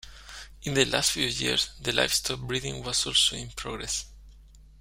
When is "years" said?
1.27-1.69